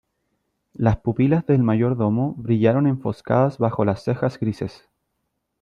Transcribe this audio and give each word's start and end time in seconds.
las 0.73 0.97
pupilas 0.97 1.45
del 1.45 1.61
mayordomo 1.61 2.33
brillaron 2.39 2.87
enfoscadas 2.87 3.59
bajo 3.59 3.85
las 3.85 4.03
cejas 4.03 4.39
grises: 4.39 4.89